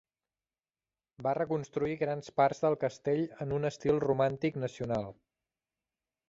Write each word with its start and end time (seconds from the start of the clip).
Va 1.27 1.33
reconstruir 1.37 1.97
grans 2.03 2.33
parts 2.41 2.63
del 2.63 2.77
castell 2.85 3.21
en 3.45 3.53
un 3.59 3.71
estil 3.71 4.01
romàntic 4.07 4.59
nacional. 4.65 5.07